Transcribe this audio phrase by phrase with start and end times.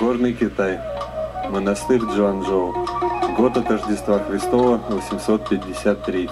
[0.00, 0.80] Горный Китай.
[1.50, 2.72] Монастырь Джуанчжоу.
[3.36, 6.30] Год от Рождества Христова 853.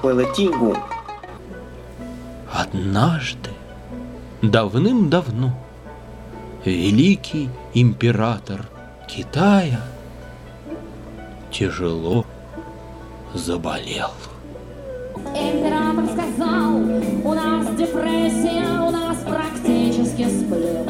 [0.00, 0.76] Палатингу.
[2.52, 3.50] Однажды,
[4.42, 5.50] давным-давно,
[6.64, 8.68] великий император
[9.08, 9.80] Китая
[11.50, 12.24] тяжело
[13.34, 14.12] заболел.
[15.34, 20.86] Император сказал, у нас депрессия, у нас практически сплю.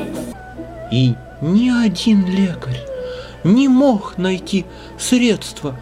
[0.92, 2.80] И ни один лекарь
[3.44, 4.66] не мог найти
[4.98, 5.76] средства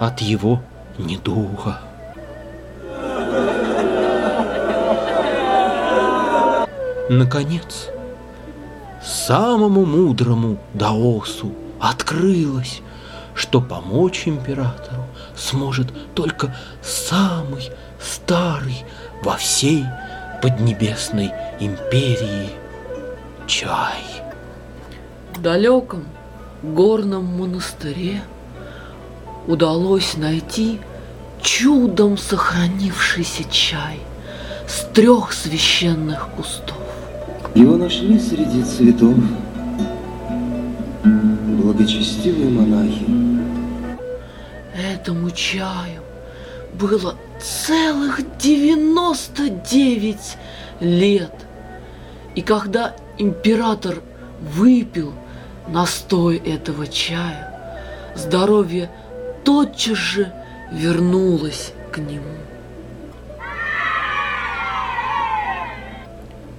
[0.00, 0.62] от его
[0.98, 1.80] недуга.
[7.08, 7.88] Наконец,
[9.02, 12.82] самому мудрому Даосу открылось,
[13.34, 18.84] что помочь императору сможет только самый старый
[19.22, 19.84] во всей
[20.42, 22.50] Поднебесной империи
[23.48, 24.27] чай.
[25.38, 26.02] В далеком
[26.64, 28.22] горном монастыре
[29.46, 30.80] удалось найти
[31.40, 34.00] чудом сохранившийся чай
[34.66, 36.76] с трех священных кустов.
[37.54, 39.14] Его нашли среди цветов
[41.04, 43.06] благочестивые монахи.
[44.74, 46.02] Этому чаю
[46.74, 50.36] было целых 99
[50.80, 51.34] лет.
[52.34, 54.02] И когда император
[54.40, 55.12] выпил
[55.68, 58.90] настой этого чая, здоровье
[59.44, 60.32] тотчас же
[60.70, 62.36] вернулось к нему.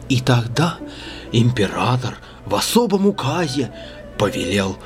[0.09, 0.77] И тогда
[1.31, 3.71] император в особом указе
[4.17, 4.77] повелел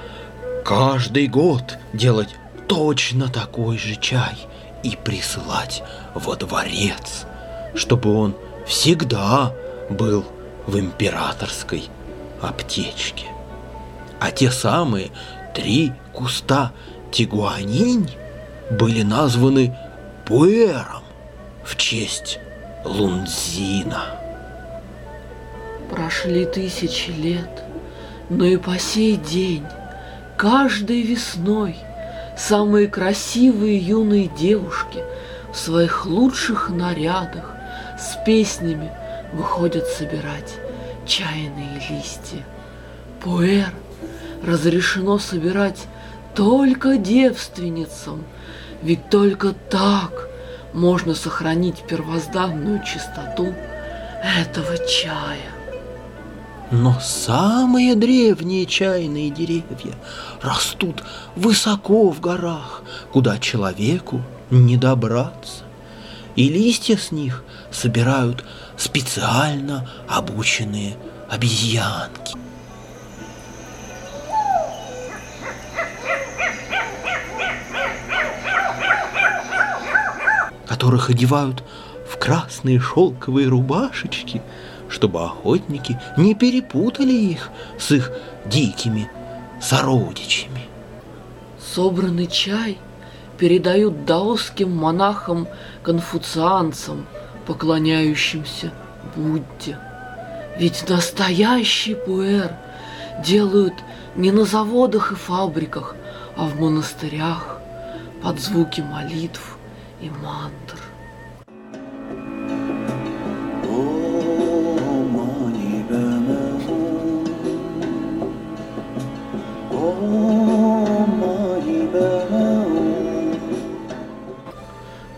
[0.65, 2.35] каждый год делать
[2.67, 4.37] точно такой же чай
[4.83, 5.81] и присылать
[6.13, 7.25] во дворец,
[7.73, 8.35] чтобы он
[8.67, 9.53] всегда
[9.89, 10.25] был
[10.67, 11.89] в императорской
[12.41, 13.32] аптечке.
[14.23, 15.11] А те самые
[15.53, 16.71] три куста
[17.11, 18.09] тигуанинь
[18.71, 19.77] были названы
[20.25, 21.03] пуэром
[21.65, 22.39] в честь
[22.85, 24.17] Лунзина.
[25.91, 27.65] Прошли тысячи лет,
[28.29, 29.65] но и по сей день,
[30.37, 31.75] каждой весной,
[32.37, 35.03] самые красивые юные девушки
[35.51, 37.51] в своих лучших нарядах
[37.99, 38.89] с песнями
[39.33, 40.55] выходят собирать
[41.05, 42.45] чайные листья.
[43.21, 43.73] Пуэр
[44.45, 45.87] разрешено собирать
[46.35, 48.23] только девственницам,
[48.81, 50.27] ведь только так
[50.73, 53.53] можно сохранить первозданную чистоту
[54.23, 55.53] этого чая.
[56.71, 59.93] Но самые древние чайные деревья
[60.41, 61.03] растут
[61.35, 62.81] высоко в горах,
[63.11, 65.65] куда человеку не добраться.
[66.35, 68.43] И листья с них собирают
[68.75, 70.95] специально обученные
[71.29, 72.42] обезьянки.
[80.83, 81.63] Которых одевают
[82.05, 84.41] в красные шелковые рубашечки–
[84.89, 87.49] чтобы охотники не перепутали их
[87.79, 88.11] с их
[88.45, 89.09] дикими
[89.59, 90.67] сородичами.
[91.73, 92.77] Собранный чай
[93.39, 97.07] передают даосским монахам-конфуцианцам,
[97.47, 98.71] поклоняющимся
[99.15, 99.79] Будде.
[100.59, 102.51] Ведь настоящий пуэр
[103.25, 103.73] делают
[104.15, 105.95] не на заводах и фабриках,
[106.35, 107.57] а в монастырях
[108.21, 109.57] под звуки молитв
[110.03, 110.77] и мантр.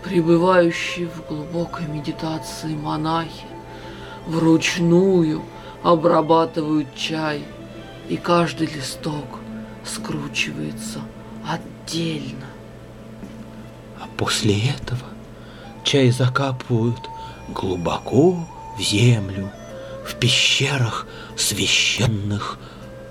[0.03, 3.47] Пребывающие в глубокой медитации монахи
[4.27, 5.41] вручную
[5.83, 7.43] обрабатывают чай,
[8.07, 9.39] и каждый листок
[9.83, 11.01] скручивается
[11.45, 12.54] отдельно.
[14.17, 15.07] После этого
[15.83, 17.09] чай закапывают
[17.49, 19.51] глубоко в землю,
[20.05, 22.57] в пещерах священных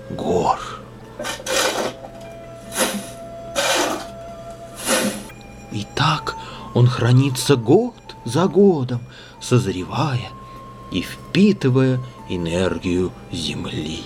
[0.09, 0.59] гор.
[5.71, 6.35] И так
[6.73, 7.93] он хранится год
[8.23, 9.01] за годом,
[9.41, 10.29] созревая
[10.91, 11.99] и впитывая
[12.29, 14.01] энергию Земли.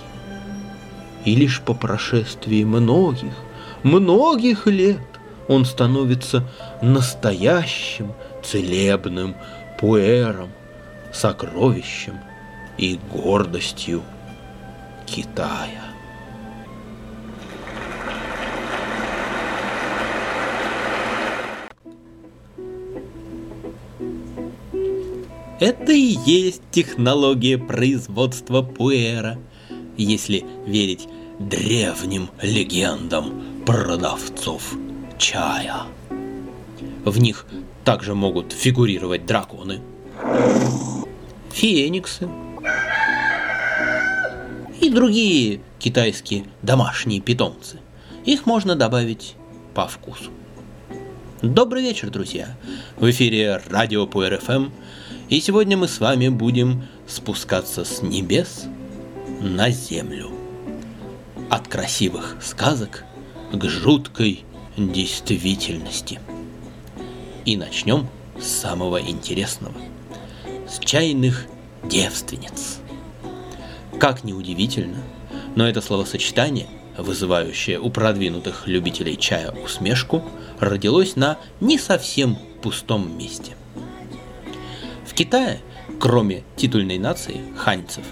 [1.25, 3.33] И лишь по прошествии многих,
[3.83, 5.19] многих лет
[5.50, 6.48] он становится
[6.81, 8.13] настоящим
[8.44, 9.36] целебным
[9.80, 10.51] пуэром,
[11.12, 12.19] сокровищем
[12.78, 14.04] и гордостью
[15.06, 15.84] Китая.
[25.60, 29.38] Это и есть технология производства пуэра.
[29.98, 31.10] если верить
[31.40, 34.78] древним легендам продавцов
[35.19, 35.83] чая.
[37.06, 37.45] В них
[37.83, 39.81] также могут фигурировать драконы,
[41.51, 42.27] фениксы
[44.81, 47.80] и другие китайские домашние питомцы.
[48.25, 49.36] Их можно добавить
[49.75, 50.31] по вкусу.
[51.42, 52.57] Добрый вечер, друзья!
[52.98, 54.69] В эфире радио по РФМ,
[55.30, 58.65] и сегодня мы с вами будем спускаться с небес
[59.42, 60.31] на землю.
[61.50, 63.06] От красивых сказок
[63.54, 64.44] к жуткой
[64.87, 66.19] действительности.
[67.45, 68.07] И начнем
[68.39, 69.75] с самого интересного.
[70.67, 71.45] С чайных
[71.83, 72.79] девственниц.
[73.99, 75.03] Как ни удивительно,
[75.55, 76.67] но это словосочетание,
[76.97, 80.23] вызывающее у продвинутых любителей чая усмешку,
[80.59, 83.53] родилось на не совсем пустом месте.
[85.05, 85.59] В Китае,
[85.99, 88.05] кроме титульной нации ханьцев,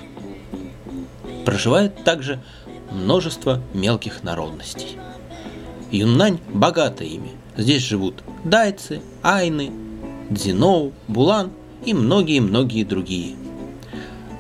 [1.45, 2.43] проживает также
[2.91, 4.97] множество мелких народностей.
[5.91, 7.31] Юннань богата ими.
[7.55, 9.71] Здесь живут дайцы, айны,
[10.29, 11.51] дзиноу, булан
[11.85, 13.35] и многие-многие другие.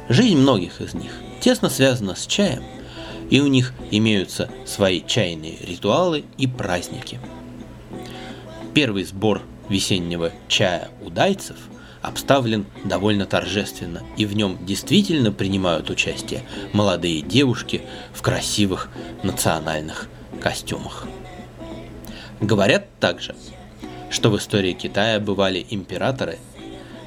[0.09, 2.63] Жизнь многих из них тесно связана с чаем,
[3.29, 7.19] и у них имеются свои чайные ритуалы и праздники.
[8.73, 11.57] Первый сбор весеннего чая у дайцев
[12.01, 17.81] обставлен довольно торжественно, и в нем действительно принимают участие молодые девушки
[18.13, 18.89] в красивых
[19.23, 20.07] национальных
[20.41, 21.07] костюмах.
[22.39, 23.35] Говорят также,
[24.11, 26.37] что в истории Китая бывали императоры,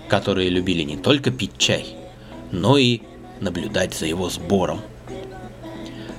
[0.08, 1.86] которые любили не только пить чай,
[2.50, 3.02] но и
[3.40, 4.80] наблюдать за его сбором.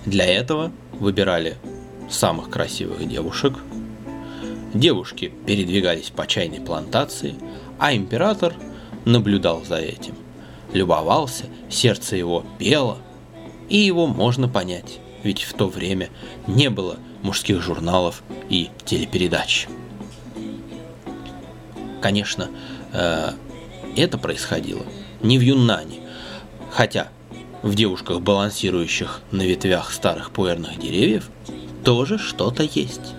[0.06, 1.58] Для этого выбирали
[2.10, 3.54] самых красивых девушек.
[4.74, 7.36] Девушки передвигались по чайной плантации,
[7.80, 8.54] а император
[9.04, 10.16] наблюдал за этим.
[10.72, 12.98] Любовался, сердце его пело,
[13.68, 16.10] и его можно понять, ведь в то время
[16.48, 19.68] не было мужских журналов и телепередач.
[22.02, 22.50] Конечно,
[22.94, 23.32] э,
[23.96, 24.84] это происходило
[25.22, 26.00] не в Юннане,
[26.72, 27.10] хотя
[27.62, 31.30] в девушках, балансирующих на ветвях старых пуэрных деревьев,
[31.84, 33.16] тоже что-то есть.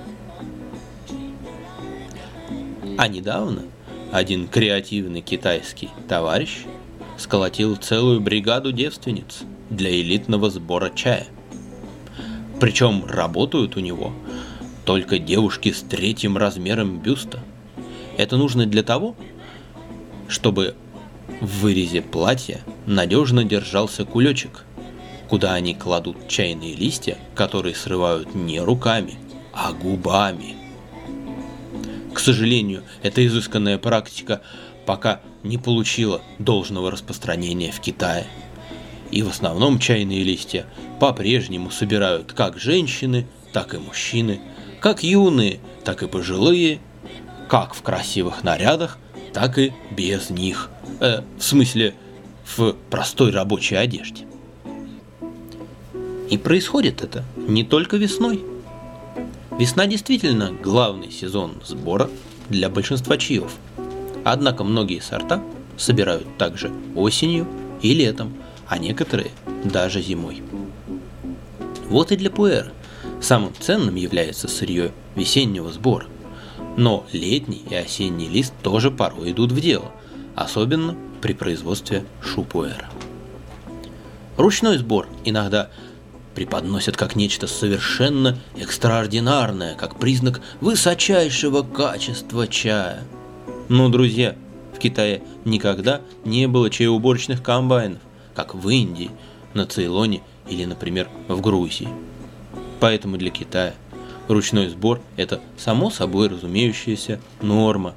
[2.99, 3.63] А недавно
[4.11, 6.65] один креативный китайский товарищ
[7.17, 11.27] сколотил целую бригаду девственниц для элитного сбора чая.
[12.63, 14.13] Причем работают у него
[14.85, 17.41] только девушки с третьим размером бюста.
[18.17, 19.17] Это нужно для того,
[20.29, 20.77] чтобы
[21.41, 24.65] в вырезе платья надежно держался кулечек,
[25.29, 29.15] куда они кладут чайные листья, которые срывают не руками,
[29.53, 30.55] а губами.
[32.15, 34.41] К сожалению, эта изысканная практика
[34.87, 38.29] пока не получила должного распространения в Китае.
[39.13, 40.67] И в основном чайные листья
[40.99, 44.41] по-прежнему собирают как женщины, так и мужчины,
[44.81, 46.81] как юные, так и пожилые,
[47.49, 48.99] как в красивых нарядах,
[49.35, 50.71] так и без них.
[51.01, 51.95] Э, в смысле,
[52.57, 54.25] в простой рабочей одежде.
[56.31, 58.43] И происходит это не только весной.
[59.59, 62.09] Весна действительно главный сезон сбора
[62.49, 63.53] для большинства чаев.
[64.25, 65.43] Однако многие сорта
[65.77, 67.47] собирают также осенью
[67.83, 68.35] и летом,
[68.73, 69.31] а некоторые
[69.65, 70.43] даже зимой.
[71.91, 72.73] Вот и для пуэра
[73.21, 76.07] самым ценным является сырье весеннего сбора.
[76.79, 79.93] Но летний и осенний лист тоже порой идут в дело,
[80.35, 82.89] особенно при производстве шупуэра.
[84.39, 85.69] Ручной сбор иногда
[86.35, 93.03] преподносят как нечто совершенно экстраординарное, как признак высочайшего качества чая.
[93.69, 94.35] Но, друзья,
[94.75, 98.01] в Китае никогда не было чаеуборочных комбайнов,
[98.35, 99.11] как в Индии,
[99.55, 101.89] на Цейлоне или, например, в Грузии.
[102.81, 103.75] Поэтому для Китая
[104.29, 107.95] ручной сбор– это само собой разумеющаяся норма.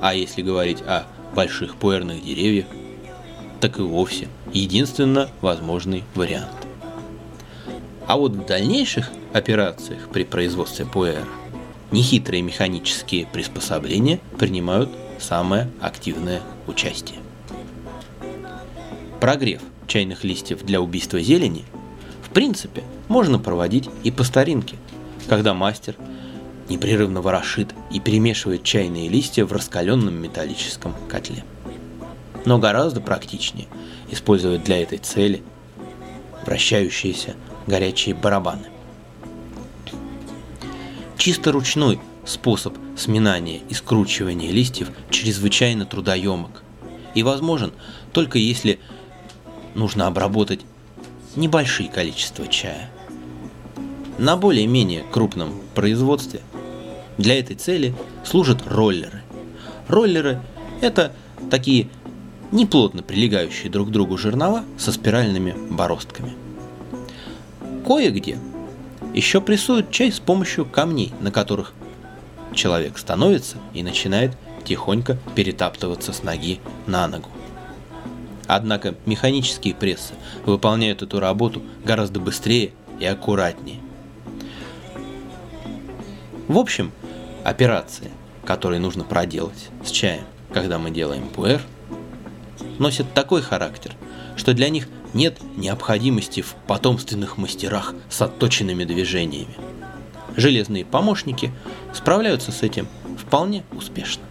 [0.00, 2.66] А если говорить о больших пуэрных деревьях,
[3.60, 6.50] так и вовсе единственно возможный вариант.
[8.06, 11.24] А вот в дальнейших операциях при производстве пуэра
[11.90, 17.18] нехитрые механические приспособления принимают самое активное участие.
[19.20, 21.64] Прогрев чайных листьев для убийства зелени
[22.22, 24.76] в принципе можно проводить и по старинке,
[25.28, 25.96] когда мастер
[26.68, 31.44] непрерывно ворошит и перемешивает чайные листья в раскаленном металлическом котле.
[32.44, 33.66] Но гораздо практичнее
[34.10, 35.42] использовать для этой цели
[36.44, 37.34] вращающиеся
[37.66, 38.66] горячие барабаны.
[41.16, 46.62] Чисто ручной способ сминания и скручивания листьев чрезвычайно трудоемок
[47.14, 47.72] и возможен
[48.12, 48.78] только если
[49.76, 50.60] нужно обработать
[51.36, 52.90] небольшие количества чая.
[54.18, 56.40] На более-менее крупном производстве
[57.18, 59.22] для этой цели служат роллеры.
[59.88, 60.40] Роллеры–
[60.80, 61.12] это
[61.50, 61.88] такие
[62.50, 66.32] неплотно прилегающие друг к другу жернова со спиральными бороздками.
[67.86, 68.38] Кое-где
[69.14, 71.74] еще прессуют чай с помощью камней, на которых
[72.54, 77.28] человек становится и начинает тихонько перетаптываться с ноги на ногу.
[78.46, 83.80] Однако механические прессы выполняют эту работу гораздо быстрее и аккуратнее.
[86.48, 86.92] В общем,
[87.44, 88.10] операции,
[88.44, 91.60] которые нужно проделать с чаем, когда мы делаем пуэр,
[92.78, 93.92] носят такой характер,
[94.36, 99.56] что для них нет необходимости в потомственных мастерах с отточенными движениями.
[100.36, 101.50] Железные помощники
[101.94, 102.86] справляются с этим
[103.18, 104.22] вполне успешно.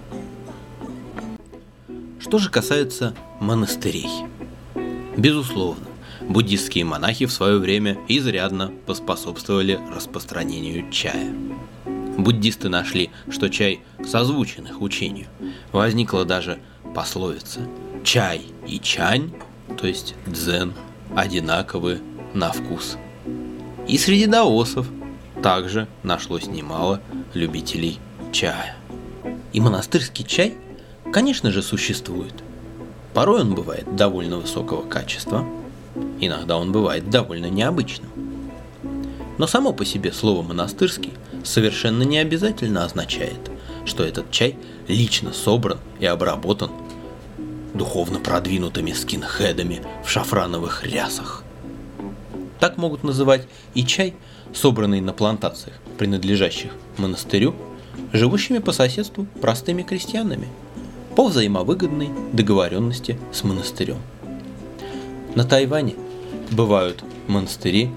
[2.26, 4.10] Что же касается монастырей.
[5.16, 5.86] Безусловно,
[6.22, 11.32] буддистские монахи в свое время изрядно поспособствовали распространению чая.
[12.18, 15.28] Буддисты нашли, что чай созвучен их учению.
[15.72, 16.58] Возникла даже
[16.96, 17.60] пословица
[18.04, 19.32] «чай и чань»,
[19.80, 20.74] то есть дзен,
[21.16, 22.00] одинаковы
[22.34, 22.98] на вкус.
[23.88, 24.88] И среди даосов
[25.44, 27.02] также нашлось немало
[27.36, 28.00] любителей
[28.32, 28.76] чая.
[29.54, 30.56] И монастырский чай,
[31.16, 32.34] конечно же, существует.
[33.14, 35.48] Порой он бывает довольно высокого качества,
[36.20, 38.10] иногда он бывает довольно необычным.
[39.38, 41.14] Но само по себе слово «монастырский»
[41.46, 43.50] совершенно не обязательно означает,
[43.86, 44.58] что этот чай
[44.90, 46.70] лично собран и обработан
[47.74, 51.46] духовно продвинутыми скинхедами в шафрановых рясах.
[52.60, 54.16] Так могут называть и чай,
[54.54, 57.56] собранный на плантациях, принадлежащих монастырю,
[58.12, 60.50] живущими по соседству простыми крестьянами–
[61.16, 64.00] по взаимовыгодной договоренности с монастырем.
[65.34, 65.96] На Тайване
[66.52, 67.90] бывают монастыри,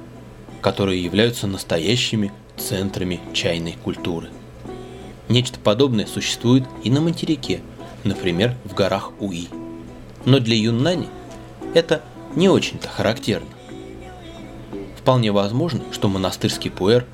[0.61, 4.29] которые являются настоящими центрами чайной культуры.
[5.29, 7.61] Нечто подобное существует и на материке,
[8.05, 9.49] например, в горах Уи.
[10.25, 11.09] Но для Юннани
[11.75, 12.03] это
[12.37, 13.49] не очень-то характерно.
[14.97, 17.05] Вполне возможно, что монастырский пуэр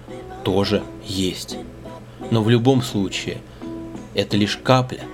[0.43, 1.57] тоже есть.
[2.31, 3.39] Но в любом случае,
[4.15, 5.05] это лишь капля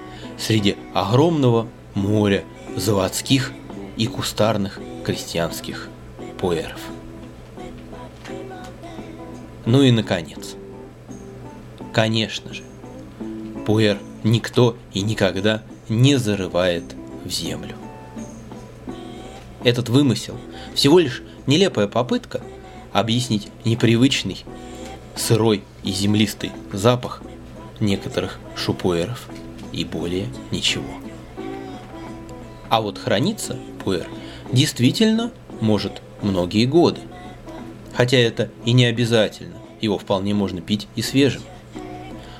[0.40, 2.44] среди огромного моря
[2.74, 3.52] заводских
[3.96, 5.88] и кустарных крестьянских
[6.38, 6.80] пуэров.
[9.66, 10.54] Ну и наконец.
[11.92, 12.62] Конечно же,
[13.66, 16.84] пуэр никто и никогда не зарывает
[17.24, 17.76] в землю.
[19.62, 20.36] Этот вымысел
[20.74, 22.40] всего лишь нелепая попытка
[22.92, 24.44] объяснить непривычный,
[25.16, 27.22] сырой и землистый запах
[27.80, 29.28] некоторых шупуэров–
[29.72, 30.92] и более ничего.
[32.68, 34.08] А вот храниться пуэр
[34.52, 37.00] действительно может многие годы.
[37.94, 41.42] Хотя это и не обязательно, его вполне можно пить и свежим.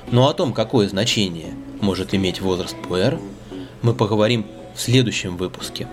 [0.09, 3.19] Но о том, какое значение может иметь возраст пуэра,
[3.81, 4.45] мы поговорим
[4.75, 5.87] в следующем выпуске.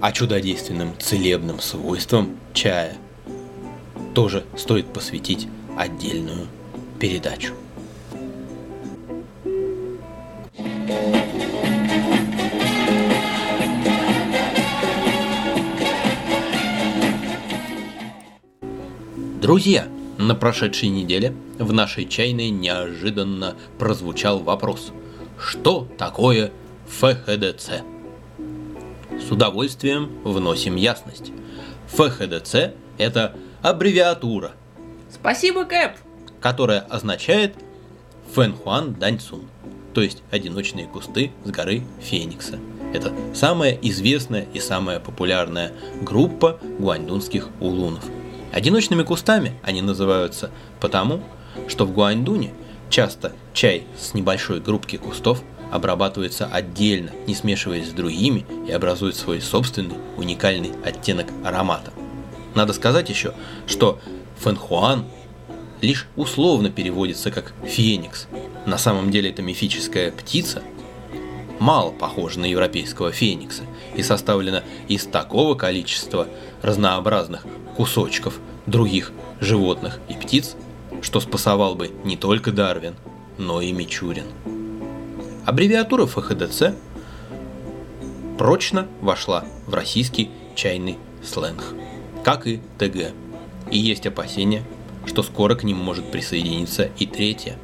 [0.00, 2.96] А чудодейственным целебным свойствам чая
[4.14, 6.46] тоже стоит посвятить отдельную
[6.98, 7.54] передачу.
[19.44, 24.90] Друзья, на прошедшей неделе в нашей чайной неожиданно прозвучал вопрос.
[25.38, 26.50] Что такое
[26.88, 27.82] ФХДЦ?
[29.20, 31.30] С удовольствием вносим ясность.
[31.88, 34.52] ФХДЦ– это аббревиатура,
[35.10, 35.98] Спасибо, Кэп!
[36.40, 37.54] которая означает
[38.32, 39.42] Фэнхуан Даньцун,
[39.92, 42.58] то есть одиночные кусты с горы Феникса.
[42.94, 48.04] Это самая известная и самая популярная группа гуаньдунских улунов–
[48.54, 51.24] Одиночными кустами они называются потому,
[51.66, 52.54] что в Гуаньдуне
[52.88, 55.42] часто чай с небольшой группки кустов
[55.72, 61.92] обрабатывается отдельно, не смешиваясь с другими и образует свой собственный уникальный оттенок аромата.
[62.54, 63.34] Надо сказать еще,
[63.66, 63.98] что
[64.38, 65.04] фэнхуан
[65.80, 68.28] лишь условно переводится как феникс.
[68.66, 70.62] На самом деле это мифическая птица,
[71.58, 73.64] мало похожа на европейского феникса
[73.96, 76.28] и составлена из такого количества
[76.62, 77.46] разнообразных
[77.76, 80.56] кусочков других животных и птиц,
[81.02, 82.94] что спасовал бы не только Дарвин,
[83.38, 84.26] но и Мичурин.
[85.44, 86.74] Аббревиатура ФХДЦ
[88.38, 91.62] прочно вошла в российский чайный сленг,
[92.22, 93.12] как и ТГ.
[93.70, 94.62] И есть опасения,
[95.06, 97.56] что скоро к ним может присоединиться и третья.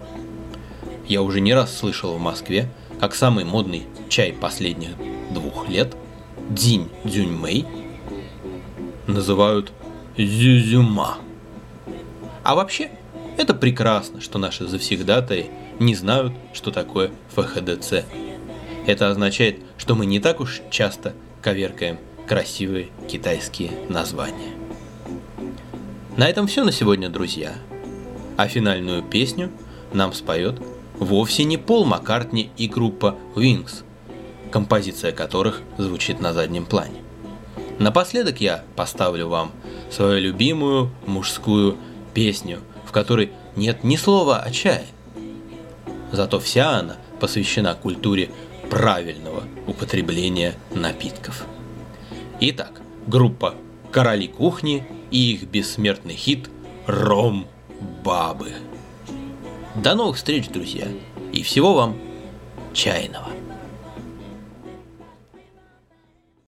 [1.08, 2.70] Я уже не раз слышал в Москве,
[3.00, 4.90] как самый модный чай последних
[5.32, 5.96] двух лет,
[6.50, 7.64] Дзинь Дзюньмэй,
[9.06, 9.72] называют
[10.16, 11.18] зюзюма.
[12.42, 12.90] А вообще,
[13.36, 18.04] это прекрасно, что наши завсегдатаи не знают, что такое ФХДЦ.
[18.84, 24.54] Это означает, что мы не так уж часто коверкаем красивые китайские названия.
[26.16, 27.54] На этом все на сегодня, друзья.
[28.36, 29.52] А финальную песню
[29.92, 30.60] нам споет
[30.98, 33.84] вовсе не Пол Маккартни и группа Wings,
[34.50, 37.02] композиция которых звучит на заднем плане.
[37.78, 39.52] Напоследок я поставлю вам
[39.90, 41.76] свою любимую мужскую
[42.12, 44.86] песню, в которой нет ни слова о чае.
[46.12, 48.30] Зато вся она посвящена культуре
[48.68, 51.44] правильного употребления напитков.
[52.40, 53.54] Итак, группа
[53.90, 56.50] «Короли кухни» и их бессмертный хит
[56.86, 57.46] «Ром
[58.04, 58.52] Бабы».
[59.74, 60.86] До новых встреч, друзья,
[61.32, 61.96] и всего вам
[62.72, 63.39] чайного.